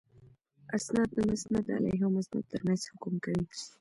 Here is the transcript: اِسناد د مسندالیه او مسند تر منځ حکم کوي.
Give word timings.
اِسناد 0.77 1.09
د 1.13 1.17
مسندالیه 1.29 2.01
او 2.05 2.09
مسند 2.17 2.43
تر 2.51 2.61
منځ 2.65 2.81
حکم 2.91 3.13
کوي. 3.25 3.45